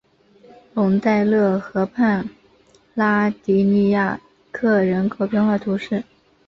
[0.73, 2.27] 龙代勒河畔
[2.95, 4.19] 拉迪尼亚
[4.51, 6.03] 克人口变化图示